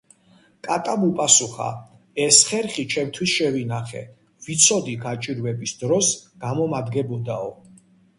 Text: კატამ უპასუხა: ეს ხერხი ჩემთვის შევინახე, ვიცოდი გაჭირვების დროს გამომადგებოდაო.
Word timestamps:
კატამ 0.67 1.01
უპასუხა: 1.07 1.65
ეს 2.23 2.39
ხერხი 2.51 2.85
ჩემთვის 2.93 3.33
შევინახე, 3.33 4.01
ვიცოდი 4.47 4.95
გაჭირვების 5.05 5.75
დროს 5.83 6.11
გამომადგებოდაო. 6.47 7.53